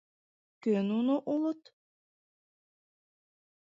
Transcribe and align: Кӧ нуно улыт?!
Кӧ 0.61 0.73
нуно 0.89 1.15
улыт?! 1.33 1.61